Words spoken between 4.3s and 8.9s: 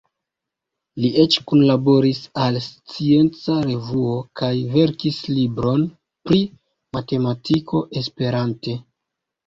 kaj verkis libron pri matematiko esperante.